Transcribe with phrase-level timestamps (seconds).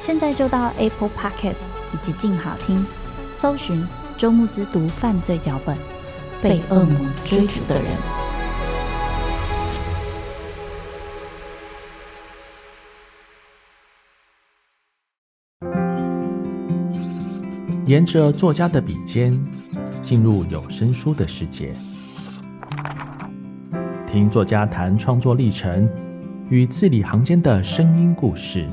[0.00, 1.60] 现在就到 Apple Podcast
[1.92, 2.86] 以及静好听，
[3.34, 3.86] 搜寻
[4.16, 5.76] 周慕之读犯罪脚本，
[6.40, 7.92] 被恶魔追逐的人。
[17.86, 19.38] 沿着作家的笔尖，
[20.00, 21.74] 进入有声书的世界。
[24.06, 25.86] 听作家谈创作历程
[26.48, 28.66] 与字里行间的声音故事，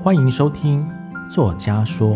[0.00, 0.86] 欢迎收听
[1.28, 2.10] 《作家说》。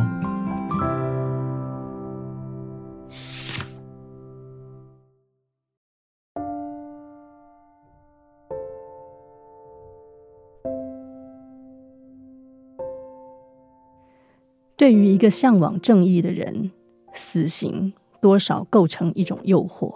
[14.76, 16.70] 对于一个向往正义的人，
[17.12, 17.92] 死刑。
[18.20, 19.92] 多少构成一种诱惑。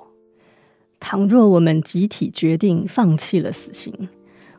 [0.98, 4.08] 倘若我们集体决定放弃了死刑，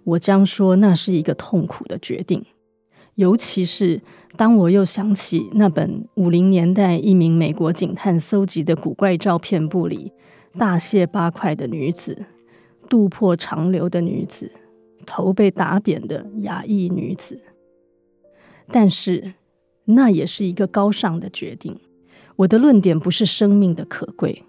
[0.06, 2.46] 我将说那是一个痛苦的决定。
[3.18, 4.00] 尤其是
[4.36, 10.12] 当我又想起那本五零年代一名美国警探搜集的古怪照片簿里，
[10.56, 12.28] 大卸八块的女子，
[12.88, 14.52] 肚破长流的女子，
[15.04, 17.42] 头被打扁的亚裔女子。
[18.68, 19.34] 但是，
[19.86, 21.76] 那也是一个高尚的决定。
[22.36, 24.44] 我的论点不是生命的可贵，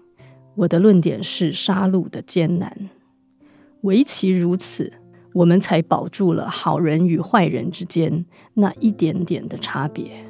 [0.57, 2.91] 我的论点是杀戮的艰难。
[3.81, 4.93] 唯其如此，
[5.33, 10.29] 我们才保住了好人与坏人之间那一点点的差别。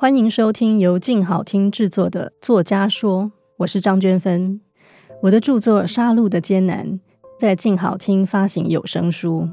[0.00, 3.24] 欢迎收听由静好听制作的《作家说》，
[3.58, 4.60] 我是张娟芬。
[5.22, 6.86] 我的著作《杀戮的艰难》
[7.36, 9.48] 在静好听发行有声书。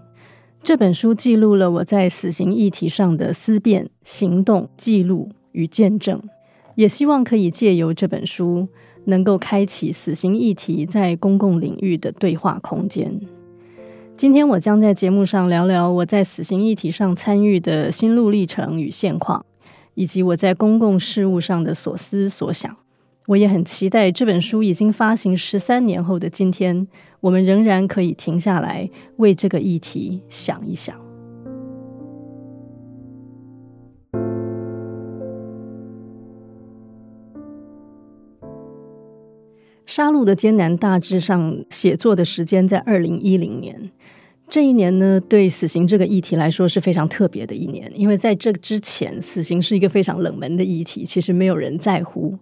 [0.66, 6.20] 这本书记录了我在死刑议题上的思辨、行动、记录与见证，
[6.74, 8.68] 也希望可以借由这本书，
[9.04, 13.22] 能够开启死刑议题在公共领域的对话空间。
[14.18, 19.46] 今天我将在节目上聊聊我在死刑议题上参与的心路历程与现况，
[19.94, 22.76] 以及我在公共事务上的所思所想。
[23.28, 26.88] 我也很期待这本书已经发行十三年后的今天，
[27.26, 28.88] 我们仍然可以停下来
[29.18, 30.96] 为这个议题想一想。
[39.88, 43.90] 杀戮的艰难大致上写作的时间在二零一零年，
[44.48, 52.38] 这一年呢，对死刑这个议题来说是非常特别的一年，因为在这之前，死刑是一个非常冷门的议题，其实没有人在乎。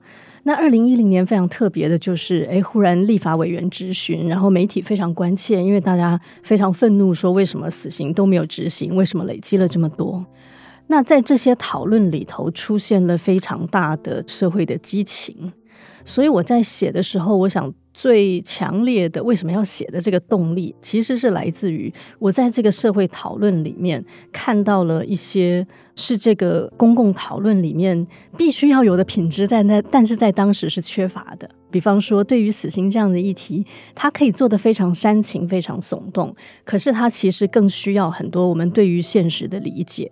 [0.46, 10.26] 那二零一零年非常特别的就是，诶，忽然立法委员质询，然后媒体非常关切，因为大家非常愤怒，说为什么死刑都没有执行，为什么累积了这么多？
[10.88, 15.54] 那在这些讨论里头，出现了非常大的社会的激情。
[16.04, 25.66] 所以我在写的时候，我想最强烈的为什么要写的这个动力，其实是来自于我在这个社会讨论里面看到了一些
[25.96, 31.50] 是这个公共讨论里面必须要有的品质在那，但是在当时是缺乏的。
[31.70, 33.66] 比方说，对于死刑这样的议题，
[33.96, 40.12] 它可以做得非常煽情、非常耸动，可是它其实更需要很多我们对于现实的理解。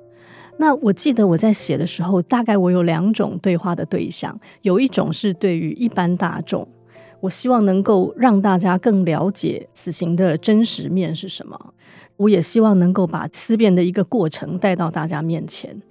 [0.58, 6.68] 那我记得我在写的时候，大概我有两种对话的对象，有一种是对于一般大众，
[7.22, 11.74] 我希望能够让大家更了解死刑的真实面是什么，
[12.18, 15.82] 我也希望能够把思辨的一个过程带到大家面前。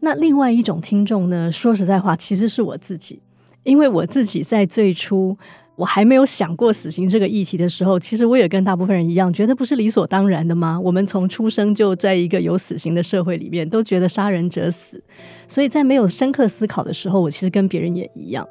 [0.00, 3.20] 那另外一种听众呢，说实在话，其实是我自己，
[3.62, 5.36] 因为我自己在最初。
[5.80, 10.78] 我还没有想过死刑这个议题的时候，其实我也跟大部分人一样，觉得不是理所当然的吗？
[10.78, 15.02] 我们从出生就在一个有死刑的社会里面，都觉得杀人者死。
[15.48, 18.46] 所以在没有深刻思考的时候，我其实跟别人也一样。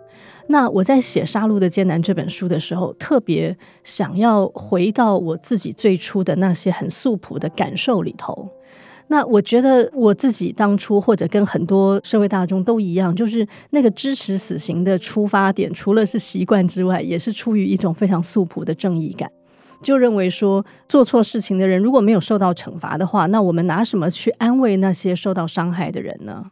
[0.48, 8.50] 那我在写《杀戮的艰难》这本书的时候，特别想要回到我自己最初的那些很素朴的感受里头。
[9.12, 19.30] 那我觉得我自己当初或者跟很多社会大众都一样，就是那个支持死刑的出发点，除了是习惯之外，也是出于一种非常素朴的正义感，
[19.82, 26.52] 就认为说做错事情的人如果没有受到惩罚的话，那我们拿什么去安慰那些受到伤害的人呢？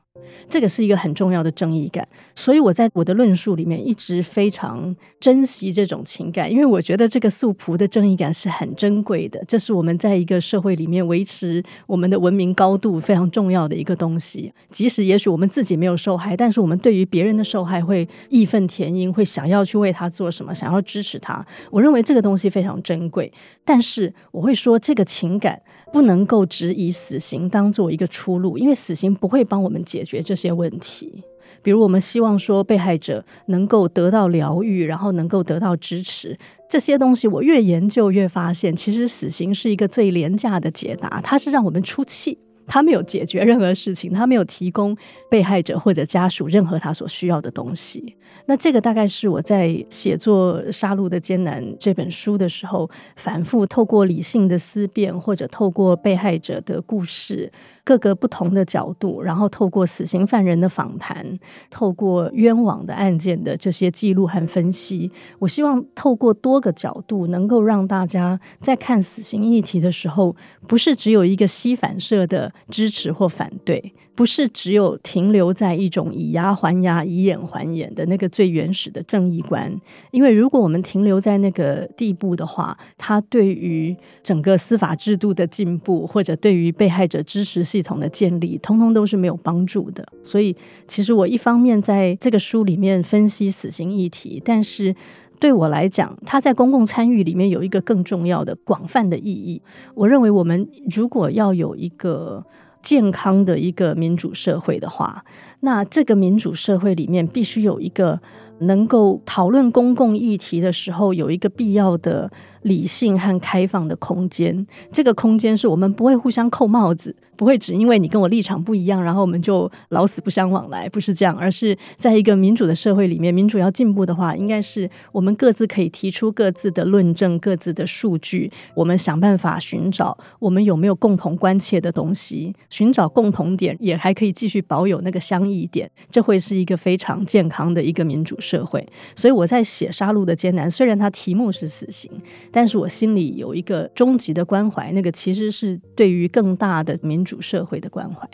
[0.49, 14.53] 这个是一个很重要的正义感，所以我在我的论述里面一直非常珍惜这种情感，因为我觉得这个素朴的正义感是很珍贵的，这是我们在一个社会里面维持我们的文明高度非常重要的一个东西。
[14.71, 21.45] 即使也许我们自己没有受害，但是我们对于别人的受害会义愤填膺，会想要去为他做什么，想要支持他。
[21.71, 23.31] 我认为这个东西非常珍贵，
[23.63, 25.61] 但是我会说这个情感。
[25.91, 31.23] 不能够只以死刑当做一个出路，因为死刑不会帮我们解决这些问题。
[31.63, 36.37] 比如，我们希望说被害者能够得到疗愈，然后能够得到支持，
[36.69, 42.37] 这些东西我越研究越发现，其实死刑是一个最廉价的解答，它是让我们出气。
[42.67, 44.95] 他没有解决任何事情，他没有提供
[45.29, 48.15] 被害者或者家属任何他所需要的东西。
[48.45, 57.51] 那这个大概是我在写作《杀戮的艰难》这本书的时候，反复透过理性的思辨，或者透过被害者的故事。
[57.83, 65.09] 各个不同的角度，然后透过死刑犯人的访谈，透过冤枉的案件的这些记录和分析，
[65.39, 70.35] 我希望透过多个角度，能够让大家在看死刑议题的时候，
[70.67, 73.93] 不是只有一个膝反射的支持或反对。
[74.15, 79.71] 不是只有停留在一种以牙还牙、以眼还眼的那个最原始的正义观，
[80.09, 90.03] 因为如果我们停留在那个地步的话，它对于整个司法制度的进步，或者对于被害者支持系统的建立，通通都是没有帮助的。
[90.23, 90.55] 所以，
[90.87, 94.95] 其实我一方面在这个书里面分析死刑议题，但是
[95.39, 99.61] 对我来讲，它在公共参与里面有一个更重要的、广泛的意义。
[99.95, 102.45] 我认为，我们如果要有一个
[102.81, 105.23] 健康的一个民主社会的话，
[105.59, 108.19] 那这个民主社会里面必须有一个
[108.59, 112.31] 能够讨论公共议题的时候有一个必要的
[112.61, 114.65] 理性和开放的空间。
[114.91, 117.15] 这个空间是我们不会互相扣帽子。
[117.37, 138.83] 不会只因为你跟我立场不一样，然后我们就老死不相往来，不是这样，而是在一个民主的社会里面，民主要进步的话，应该是我们各自可以提出各自的论证、各自的数据，我们想办法寻找我们有没有共同关切的东西，寻找共同点，也还可以继续保有那个相异点，这会是一个非常健康的一个民主社会。
[139.15, 142.11] 所以我在写《杀戮的艰难》，虽然它题目是死刑，
[142.51, 148.27] 但是我心里有一个终极的关怀，那个其实是对于更大的民主社会的关怀，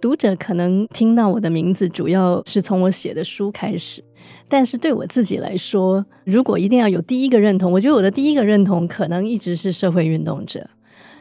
[0.00, 4.02] 读者可能听到我的名字，主要是从我写的书开始。
[4.48, 10.68] 但是对我自己来说，如果一定要有第一个认同，我觉得我的第一个认同可能一直是社会运动者。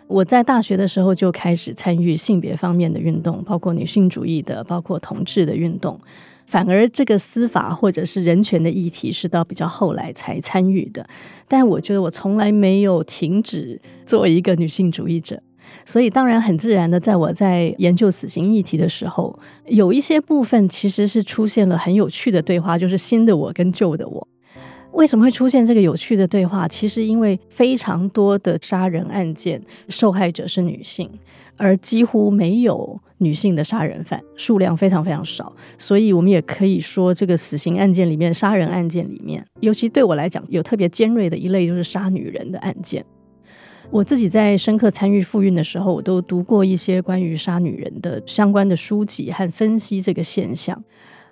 [0.09, 5.99] 我在大学的时候就开始参与性别方面的运动，包括女性主义的，包括同志的运动。
[6.47, 11.07] 反而这个司法或者是人权的议题是到比较后来才参与的，
[11.47, 15.39] 但我觉得我从来没有停止做一个女性主义者，
[15.85, 24.27] 所以当然很自然的，在我在研究死刑议题的时候，有一些部分其实是出现了很有趣的对话，就是新的我跟旧的我。
[24.93, 26.67] 为什么会出现这个有趣的对话？
[26.67, 31.09] 其实因为非常多的杀人案件受害者是女性。
[31.61, 43.03] 而几乎没有女性的杀人犯，数量非常非常少，所以我们也可以说，这个死刑案件里面，杀人案件里面，尤其对我来讲，有特别尖锐的一类，就是杀女人的案件。
[43.91, 50.81] 我自己在深刻参与复运的时候，我都读过一些关于杀女人的相关的书籍和分析这个现象。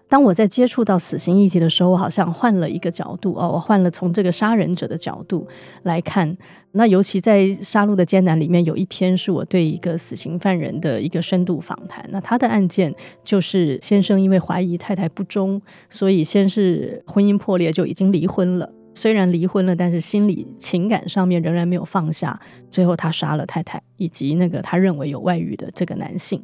[0.09, 5.47] 当我在接触到死刑议题的时候，我好像换了一个角度哦，我换了从这个杀人者的角度
[5.83, 6.37] 来看。
[6.71, 12.05] 那尤其在《杀戮的艰难》里面，有一篇是我对一个死刑犯人的一个深度访谈。
[12.11, 18.71] 那他的案件就是先生因为怀疑太太不忠，所以先是婚姻破裂，就已经离婚了。
[18.93, 22.39] 虽然离婚了，但是心理情感上面仍然没有放下。
[22.71, 26.41] 最后他杀了太太以及那个他认为有外遇的这个男性。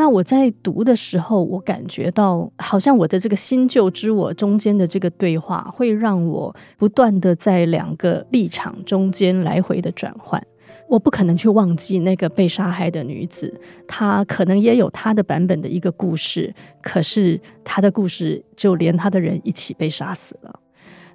[0.00, 10.42] 那我在读的时候，我感觉到好像我的这个新旧之我中间的这个对话，会让我不断的在两个立场中间来回的转换。
[10.88, 20.60] 我不可能去忘记那个被杀害的女子，她可能也有她的版本的一个故事，可是她的故事就连她的人一起被杀死了。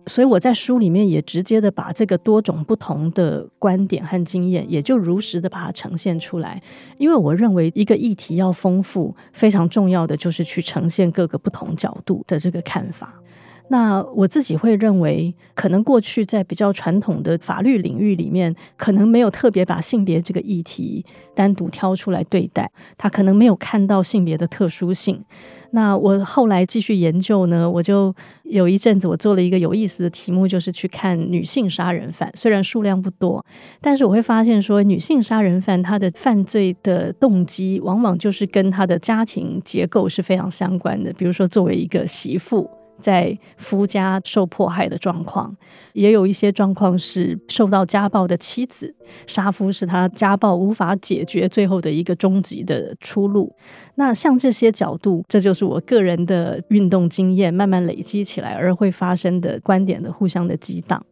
[0.07, 6.62] 所以我在书里面也直接的把这个多种不同的观点和经验，也就如实的把它呈现出来。
[6.97, 13.21] 因为我认为一个议题要丰富，非常重要的就是去呈现各个不同角度的这个看法。
[13.69, 25.25] 那我自己会认为，可能过去在比较传统的法律领域里面，可能没有特别把性别这个议题单独挑出来对待，他可能没有看到性别的特殊性。
[25.72, 33.45] 那我后来继续研究呢，我就有一阵子我做了一个有意思的题目，就是去看女性杀人犯，虽然数量不多，
[33.81, 42.69] 但是我会发现说，女性杀人犯她的犯罪的动机，往往就是跟她的家庭结构是非常相关的，比如说作为一个媳妇。
[42.99, 45.55] 在夫家受迫害的状况，
[45.93, 48.93] 也有一些状况是受到家暴的妻子，
[49.27, 53.53] 杀夫是他家暴无法解决最后的一个终极的出路。
[53.95, 61.03] 那像这些角度，这就是我个人的运动经验慢慢累积起来而会发生的观点的互相的激荡。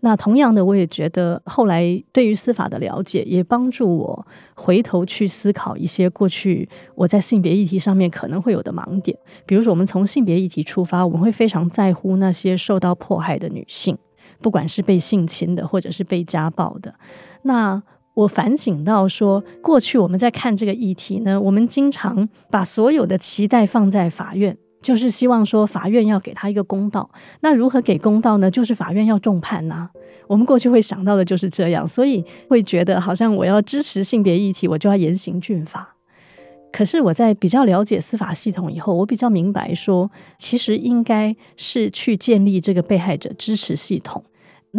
[0.00, 9.18] 那同样的，我也觉得后来对于司法的了解，也帮助我回头去思考一些过去我在性别议题上面可能会有的盲点。
[9.44, 13.98] 比如说，我们从性别议题出发，我们会非常在乎那些受到迫害的女性，
[14.40, 16.94] 不管是被性侵的，或者是被家暴的。
[17.42, 17.82] 那
[18.14, 24.56] 我反省到说，过去我们在看这个议题呢，我们经常把所有的期待放在法院。
[24.88, 28.50] 就是希望说法院要给他一个公道，那如何给公道呢？
[28.50, 29.90] 就是法院要重判呐、
[30.26, 35.94] 我们过去会想到的就是这样，所以会觉得好像我要支持性别议题，我就要严刑峻法。
[36.72, 44.24] 可是我在比较了解司法系统以后，我比较明白说，其实应该是去建立这个被害者支持系统。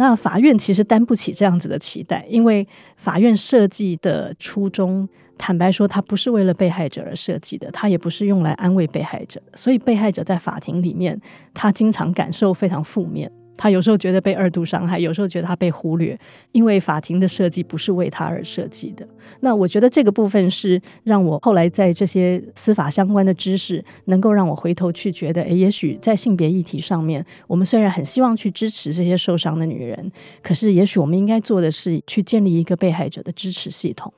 [0.00, 2.66] 那法院其实担不起这样子的期待，因为
[2.96, 5.06] 法院设计的初衷。
[5.36, 9.56] 坦白说，他不是为了被害者而设计的，他也不是用来安慰被害者的。
[9.56, 11.18] 所以，被害者在法庭里面，
[11.52, 13.30] 他经常感受非常负面。
[13.60, 16.18] 他有时候觉得被二度伤害，有时候觉得他被忽略，
[16.52, 19.06] 因为法庭的设计不是为他而设计的。
[19.40, 30.10] 那我觉得这个部分是让我后来在这些司法相关的知识，能够让我回头去觉得，诶，也许在性别议题上面，我们虽然很希望去支持这些受伤的女人，
[30.42, 34.10] 可是也许我们应该做的是去建立一个被害者的支持系统。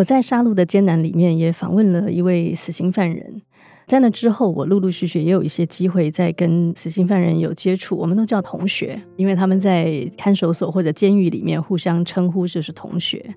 [0.00, 3.42] 我在《杀戮的艰难》里面也访问了一位死刑犯人，
[3.86, 13.34] 在那之后，我陆陆续续也有一些机会在跟死刑犯人有接触，我们都叫同学，因为他们在看守所或者监狱里面互相称呼就是同学。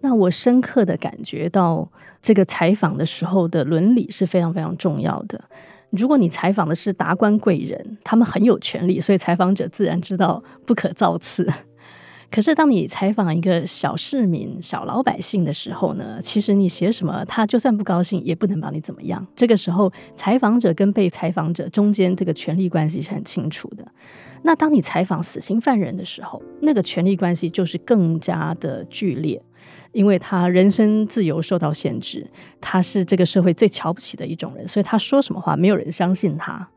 [0.00, 1.88] 那我深刻的感觉到，
[2.20, 5.40] 这个采访的时候的伦理是非常非常重要的。
[5.90, 11.48] 如果你采访的是达官贵人，他们很有权力，所以采访者自然知道不可造次。
[12.36, 19.26] 可是，当你采访一个小市民、小老百姓的时候呢，其实你写什么，他就算不高兴，也不能把你怎么样。
[19.34, 23.90] 这个时候，采访者跟被采访者中间这个权力关系是很清楚的。
[24.42, 29.42] 那当你采访死刑犯人的时候，那个权力关系就是更加的剧烈，
[29.92, 36.68] 因为他人身自由受到限制，他是这个社会最瞧不起的一种人，所以他说什么话，没有人相信他。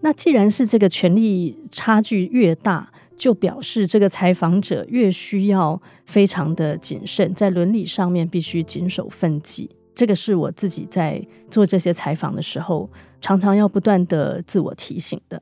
[0.00, 9.70] 那既然是这个权力差距越大，就表示这个采访者越需要非常的谨慎，在伦理上面必须谨守分际。
[9.94, 12.90] 这个是我自己在做这些采访的时候，
[13.20, 15.40] 常常要不断的自我提醒的。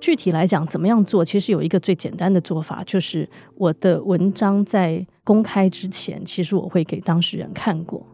[0.00, 1.24] 具体来讲，怎么样做？
[1.24, 8.06] 其实有一个最简单的做法，就是我的文章在公开之前，其实我会给当事人看过。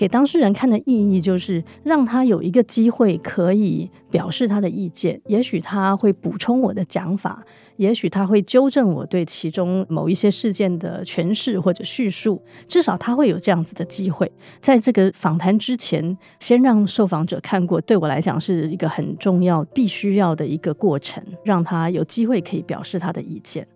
[0.00, 5.20] 给当事人看的意义，就是让他有一个机会可以表示他的意见。
[5.26, 7.44] 也许他会补充我的讲法，
[7.76, 12.40] 也许他会纠正我对其中某一些事件的诠释或者叙述。
[12.66, 14.32] 至少他会有这样子的机会。
[14.58, 23.68] 在这个访谈之前，先让受访者看过，对我来讲是一个很重要、必须要的一个过程，让他有机会可以表示他的意见。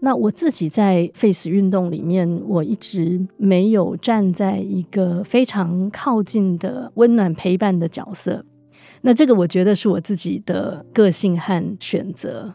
[0.00, 8.44] 那我自己在 Face 运动里面，我一直没有站在一个非常靠近的温暖陪伴的角色。
[9.02, 12.54] 那这个我觉得是我自己的个性和选择。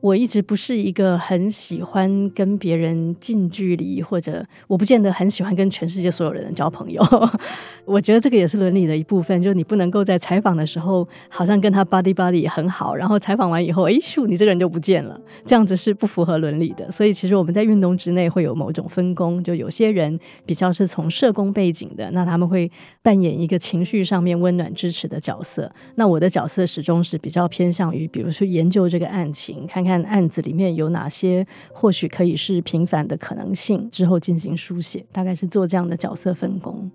[0.00, 7.02] 我一直不是一个很喜欢跟别人近距离，或者我不见得很喜欢跟全世界所有人交朋友。
[7.84, 16.90] 我觉得这个也是伦理的一部分，就是你不能够在采访的时候好像跟他 buddy buddy 很好，然后采访完以后，哎咻，你这个人就不见了，这样子是不符合伦理的。
[16.90, 22.70] 所以其实我们在运动之内会有某种分工，就有些人比较是从社工背景的，那他们会
[23.02, 25.72] 扮演一个情绪上面温暖支持的角色。
[25.94, 30.06] 那我的角色始终是比较偏向于，比如说研究这个案情，看看。
[30.06, 33.88] 案子里面有哪些或许可以是平反的可能性？
[33.90, 36.90] 之后进行书写，大概是做这样的角色分工。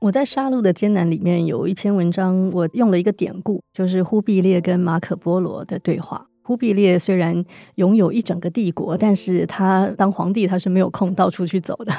[0.00, 6.26] 我在《杀戮的艰难》里面有一篇文章，我用了一个典故，就是忽必烈跟马可波罗的对话。
[6.42, 7.44] 忽必烈虽然
[7.76, 11.92] 拥有一整个帝国，但是他当皇帝他是没有空到处去走的，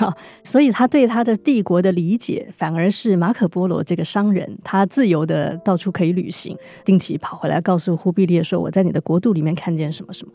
[0.44, 10.34] 所以他对他的帝国的理解反而是马可波罗这个商人，他自由的到处可以旅行，定期跑回来告诉忽必烈说，我在你的国度里面看见什么什么。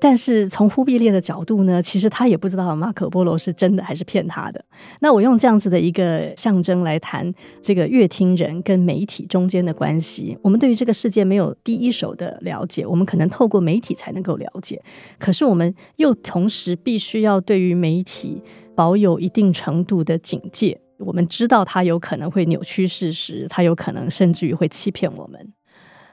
[0.00, 4.62] 但是从忽必烈的角度呢，其实他也不知道马可波罗是真的还是骗他的。
[5.00, 7.32] 那我用这样子的一个象征来谈
[7.62, 10.36] 这个乐听人跟媒体中间的关系。
[10.42, 14.82] 我们对于这个世界没有第一手的了解，我们可能透过媒体才能够了解。
[15.18, 18.42] 可是我们又同时必须要对于媒体
[18.74, 20.80] 保有一定程度的警戒。
[20.98, 25.52] 我们知道他有可能会扭曲事实，他有可能甚至于会欺骗我们。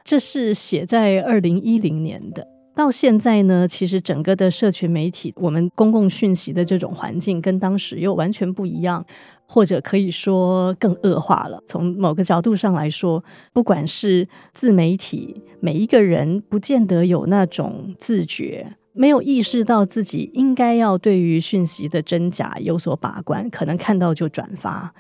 [0.04, 2.48] 这是写在二零一零年的。
[2.74, 9.06] 到现在呢，其实整个的社群媒体，我们公共讯息的这种环境跟当时又完全不一样，
[9.46, 11.62] 或者可以说更恶化了。
[11.68, 24.94] 从某个角度上来说，不管是自媒体，每一个人不见得有那种自觉，没有意识到自己应该要对于讯息的真假有所把关，可能看到就转发。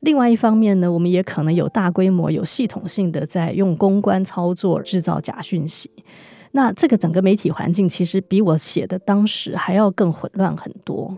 [0.00, 5.90] 另外一方面呢，我们也可能有大规模、有系统性的在用公关操作制造假讯息。
[6.56, 11.14] 那这个整个媒体环境其实比我写的当时还要更混乱很多。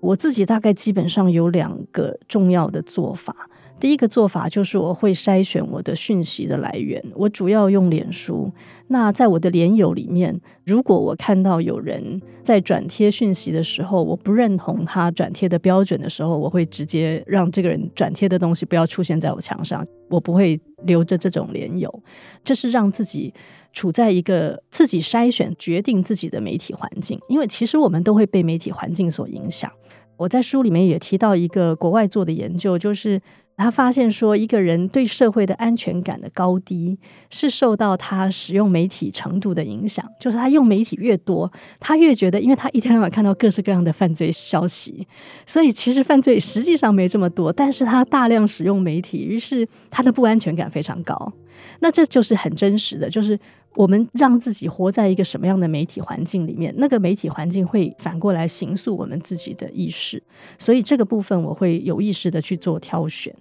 [0.00, 3.34] 我自己大概基本上有两个重要的做法。
[3.78, 8.50] 第一个做法就是我会筛选我的讯息的来源，我主要用脸书。
[8.88, 22.02] 那在我的脸友里面，如果我看到有人在转贴讯息的时候，我不认同他转贴的标准的时候，我会直接让这个人转贴的东西不要出现在我墙上，我不会留着这种脸友。
[22.44, 23.32] 这是让自己。
[23.72, 29.70] 处在一个自己筛选、决定自己的媒体环境，因为其实我们都会被媒体环境所影响。
[30.16, 33.20] 我在书里面也提到一个国外做的研究，就是
[33.56, 36.98] 他发现说，一个人对社会的安全感的高低
[37.30, 40.06] 是受到他使用媒体程度的影响。
[40.20, 41.50] 就是他用媒体越多，
[41.80, 45.06] 他越觉得，因为他一天到晚看到各式各样的犯罪消息，
[45.46, 51.32] 所以其实犯罪实际上没这么多，但是他大量使用媒体，于是他的不安全感非常高。
[51.80, 53.38] 那这就是很真实的，就是。
[53.76, 60.22] 我们让自己活在一个什么样的媒体环境里面，那个媒体环境会反过来形塑我们自己的意识，
[60.58, 63.36] 所以这个部分我会有意识的去做挑选。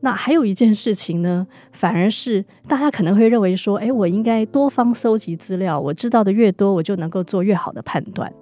[0.00, 8.32] 那还有一件事情呢，反而是大家可能会认为说，诶，我应该多方搜集资料，我知道的越多，我就能够做越好的判断。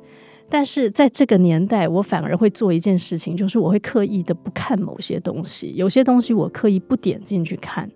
[0.50, 7.90] 但是在这个年代，我反而会做一件事情，就是我会刻意的不看某些东西，有些东西我刻意不点进去看。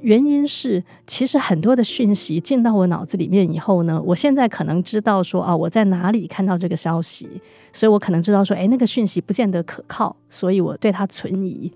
[0.00, 7.28] 原因是，其实很多的讯息进到我脑子里面以后呢，我现在可能知道说啊，我在哪里看到这个消息，
[7.72, 11.72] 所以我可能知道说，哎，那个讯息不见得可靠，所以我对它存疑。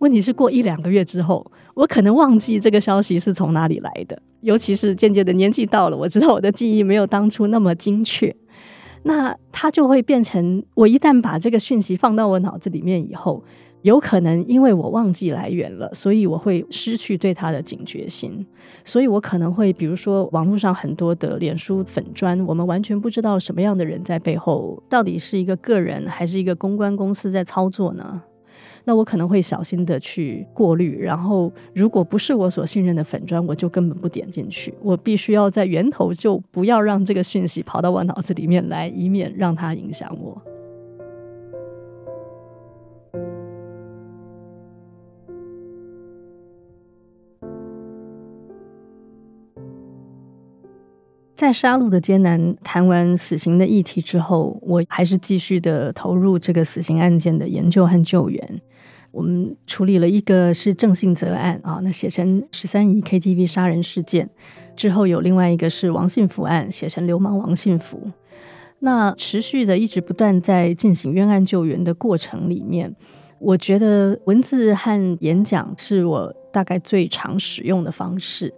[0.00, 8.34] 问题是过一两个月之后，我可能忘记这个消息是从哪里来的，尤其是渐渐的年纪到了，我知道我的记忆没有当初那么精确，
[9.04, 13.42] 那它就会变成，我一旦把这个讯息放到我脑子里面以后。
[13.82, 18.44] 有可能因为我忘记来源了，所以我会失去对它的警觉性，
[18.84, 28.22] 所以我可能会，比如说网络上很多的脸书粉砖，我们完全不知道什么样的人在背后，到底是一个个人还是一个公关公司在操作呢？
[28.84, 34.74] 那我可能会小心的去过滤，然后如果不是我所信任的粉砖，我就根本不点进去。
[34.82, 40.40] 我必须要在源头就不要让这个讯息跑到我脑子里面来，以免让它影响我。
[51.40, 58.60] 在杀戮的艰难谈完死刑的议题之后，我还是继续的投入这个死刑案件的研究和救援。
[59.10, 64.28] 我们处理了一个是郑信泽案啊，那写成十三姨 KTV 杀人事件
[64.76, 68.10] 之后，有另外一个是王信福案，写成流氓王信福。
[68.80, 72.94] 那持续的一直不断在进行冤案救援的过程里面，
[73.38, 78.52] 我觉得文字和演讲是我大概最常使用的方式，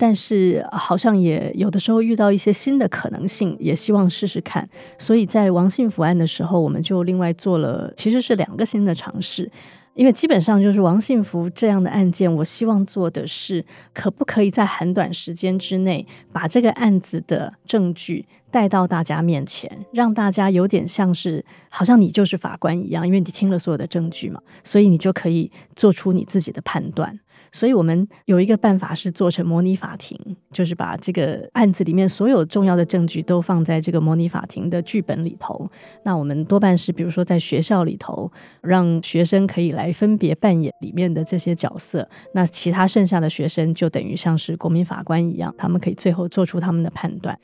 [0.00, 4.66] 但是好像也有的时候遇到一些新的可能性，也希望试试看。
[4.96, 9.52] 所以在王信福案的时候，我们就另外做了，其实是两个新的尝试。
[9.92, 27.18] 因为基本上就是王信福这样的案件，我希望做的是，可不可以在很短时间之内把这个案子的证据带到大家面前，让大家有点像是好像你就是法官一样，因为你听了所有的证据嘛，所以你就可以做出你自己的判断。
[27.52, 30.18] 所以我们有一个办法是做成模拟法庭，
[30.52, 35.70] 就是把这个案子里面所有重要的证据都放在这个模拟法庭的剧本里头。
[36.04, 42.08] 那我们多半是比如说在学校里头，让学生可以来分别扮演里面的这些角色。
[42.34, 47.38] 那其他剩下的学生就等于像是国民法官一样，他们可以最后做出他们的判断。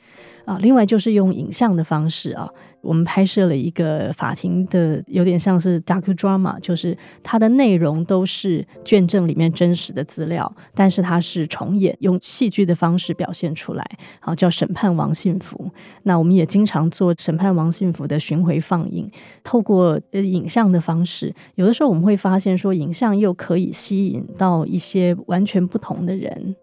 [0.47, 2.47] 啊，另外就是用影像的方式啊，
[2.79, 13.85] 我们拍摄了一个法庭的，有点像是 docudrama，就是它的内容都是卷证里面真实的资料，但是它是重演，用戏剧的方式表现出来，
[14.21, 15.69] 好，叫审判王信福。
[16.03, 19.11] 那我们也经常做审判王信福的巡回放映，
[19.43, 26.55] 透过呃影像的方式，有的时候我们会发现说，影像又可以吸引到一些完全不同的人。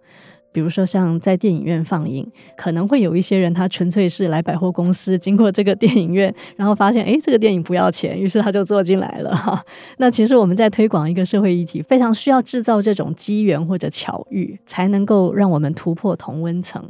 [0.54, 2.24] 比如说，像在电影院放映，
[2.56, 9.60] 可能会有一些人，他纯粹是来百货公司，经过这个电影院，然后发现，诶，这个电影不要钱，于是他就坐进来了 哈。
[9.98, 16.80] 那其实我们在推广一个社会议题，非常需要制造这种机缘或者巧遇，才能够让我们突破同温层。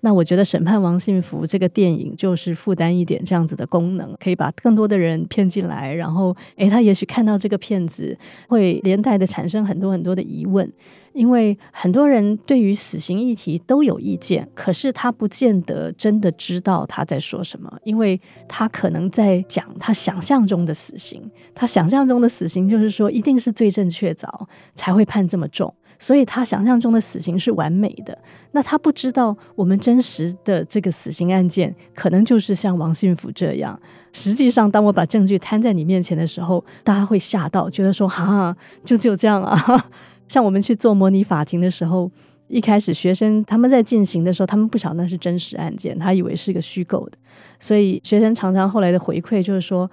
[0.00, 8.16] 那我觉得《审判王信福》这个电影就是负担一点这样子的功能，可以把更多的人骗进来，然后，诶，他也许看到这个片子，
[8.48, 10.72] 会连带的产生很多很多的疑问。
[11.12, 24.28] 因为很多人对于死刑议题都有意见，可是他不见得真的知道他在说什么，因为他可能在讲他想象中的死刑，他想象中的死刑就是说一定是罪证确凿
[24.74, 28.16] 才会判这么重，所以他想象中的死刑是完美的。
[28.52, 33.78] 那他不知道我们真实的这个死刑案件可能就是像王信福这样。
[34.12, 39.90] 实际上，当我把证据摊在你面前的时候，大家会吓到，觉得说哈，就只有这样啊。
[40.30, 42.08] 像我们去做模拟法庭的时候，
[42.46, 47.18] 一开始学生他们在进行的时候，他们不晓得那是真实案件，他以为是个虚构的，
[47.58, 49.90] 所以学生常常后来的回馈就是说，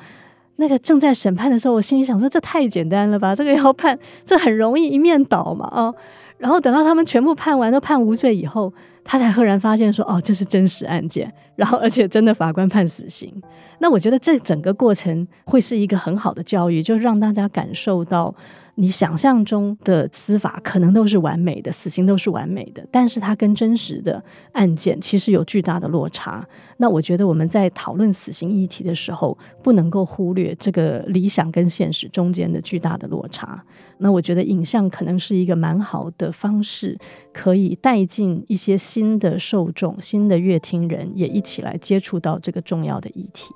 [0.58, 3.98] 那个正在审判的时候，我心里想说，这太简单了吧，这个要判，
[4.28, 5.92] 这很容易一面倒嘛，哦，
[6.38, 8.72] 然后等到他们全部判完都判无罪以后，
[9.04, 13.34] 他才赫然发现说，哦，这是真实案件，然后而且真的法官判死刑。
[13.80, 18.36] 那我觉得这整个过程会是一个很好的教育，就让大家感受到。
[18.80, 26.48] 你想象中的司法可能都是完美的，死刑都是完美的，但是它跟真实的案件其实有巨大的落差。
[26.78, 33.64] 那我觉得我们在讨论死刑议题的时候，不能够忽略这个理想跟现实中间的巨大的落差。
[33.98, 36.96] 那我觉得影像可能是一个蛮好的方式，
[37.34, 43.56] 可以带进一些新的受众、新的乐听人，也一起来接触到这个重要的议题。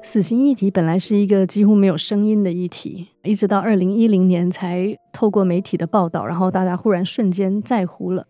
[0.00, 8.26] 死刑议题本来是一个几乎没有声音的议题，一直到二零一零年才透过媒体的报道，然后大家忽然瞬间在乎了。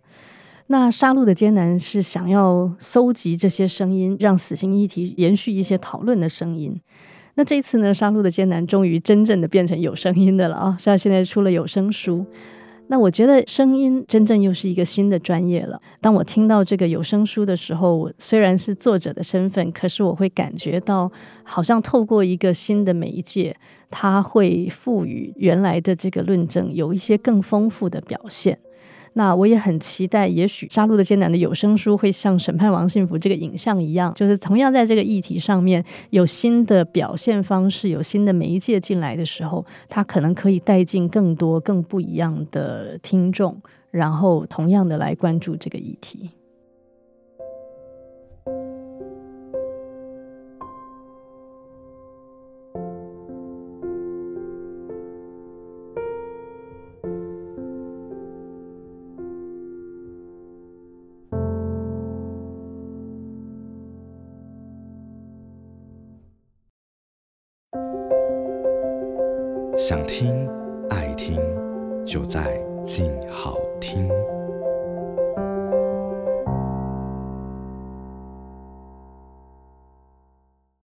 [0.69, 6.81] 那杀戮的艰难是想要搜集这些声音，让死刑议题延续一些讨论的声音。
[7.35, 10.77] 那这次呢，杀戮的艰难终于真正的变成有声音的了啊！
[10.81, 12.27] 像现在出了有声书。
[12.89, 15.81] 那我觉得声音真正又是一个新的专业了。
[16.01, 21.11] 当我听到这个有声书的时候，我虽然是作者的身份，可是我会感觉到，
[21.43, 23.57] 好像透过一个新的媒介，
[23.91, 28.59] 它会赋予原来的这个论证有一些更丰富的表现。
[29.19, 46.31] 那我也很期待，也许《杀戮的艰难》的有声书会像《审判王幸福》这个影像一样，就是同样在这个议题上面有新的表现方式，有新的媒介进来的时候，它可能可以带进更多、更不一样的听众，然后同样的来关注这个议题。